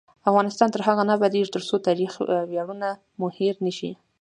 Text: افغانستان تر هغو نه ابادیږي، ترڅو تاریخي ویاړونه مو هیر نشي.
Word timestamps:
افغانستان 0.29 0.69
تر 0.71 0.81
هغو 0.87 1.03
نه 1.07 1.13
ابادیږي، 1.17 1.53
ترڅو 1.55 1.75
تاریخي 1.87 2.19
ویاړونه 2.53 2.89
مو 3.19 3.27
هیر 3.37 3.55
نشي. 3.65 3.91